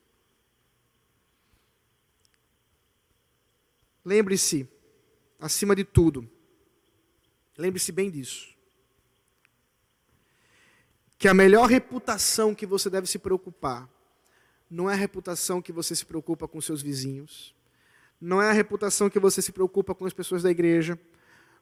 [4.04, 4.68] Lembre-se,
[5.40, 6.30] acima de tudo,
[7.58, 8.54] lembre-se bem disso
[11.18, 13.90] que a melhor reputação que você deve se preocupar
[14.70, 17.56] não é a reputação que você se preocupa com seus vizinhos,
[18.20, 21.00] não é a reputação que você se preocupa com as pessoas da igreja,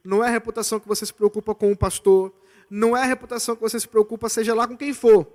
[0.05, 2.33] não é a reputação que você se preocupa com o pastor,
[2.69, 5.27] não é a reputação que você se preocupa, seja lá com quem for.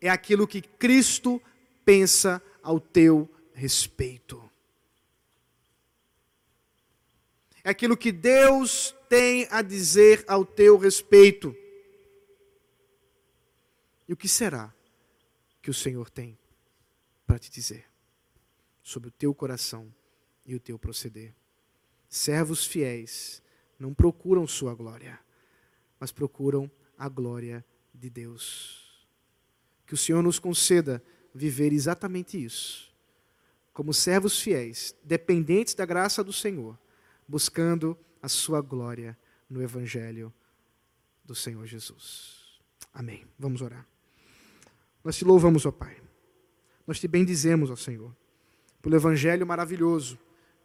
[0.00, 1.40] É aquilo que Cristo
[1.84, 4.48] pensa ao teu respeito.
[7.64, 11.56] É aquilo que Deus tem a dizer ao teu respeito.
[14.06, 14.72] E o que será
[15.60, 16.38] que o Senhor tem
[17.26, 17.86] para te dizer
[18.82, 19.92] sobre o teu coração
[20.46, 21.34] e o teu proceder?
[22.08, 23.42] Servos fiéis
[23.78, 25.18] não procuram sua glória,
[26.00, 29.06] mas procuram a glória de Deus.
[29.86, 31.02] Que o Senhor nos conceda
[31.34, 32.92] viver exatamente isso,
[33.72, 36.78] como servos fiéis, dependentes da graça do Senhor,
[37.26, 39.16] buscando a sua glória
[39.48, 40.32] no Evangelho
[41.24, 42.60] do Senhor Jesus.
[42.92, 43.24] Amém.
[43.38, 43.86] Vamos orar.
[45.04, 45.96] Nós te louvamos, ó Pai.
[46.86, 48.14] Nós te bendizemos, ó Senhor,
[48.82, 50.18] pelo Evangelho maravilhoso,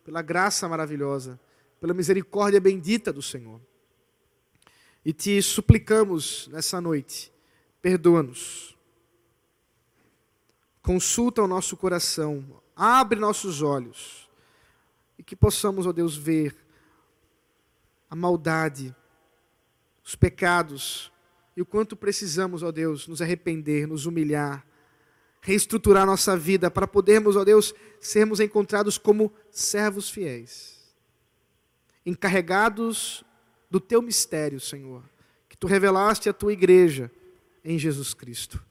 [0.03, 1.39] pela graça maravilhosa,
[1.79, 3.59] pela misericórdia bendita do Senhor.
[5.03, 7.31] E te suplicamos nessa noite,
[7.81, 8.77] perdoa-nos.
[10.81, 14.29] Consulta o nosso coração, abre nossos olhos,
[15.17, 16.55] e que possamos, ó Deus, ver
[18.09, 18.95] a maldade,
[20.03, 21.11] os pecados,
[21.55, 24.65] e o quanto precisamos, ó Deus, nos arrepender, nos humilhar,
[25.43, 30.95] reestruturar nossa vida para podermos, ó Deus, sermos encontrados como servos fiéis,
[32.05, 33.25] encarregados
[33.69, 35.03] do teu mistério, Senhor,
[35.49, 37.11] que tu revelaste à tua igreja
[37.61, 38.63] em Jesus Cristo.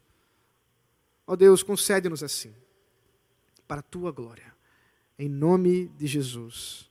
[1.27, 2.55] Ó Deus, concede-nos assim,
[3.69, 4.55] para a tua glória,
[5.19, 6.91] em nome de Jesus.